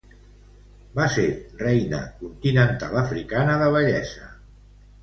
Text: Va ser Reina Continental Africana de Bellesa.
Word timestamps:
Va 0.99 1.05
ser 1.17 1.25
Reina 1.61 2.01
Continental 2.25 2.99
Africana 3.07 3.63
de 3.65 3.73
Bellesa. 3.79 4.35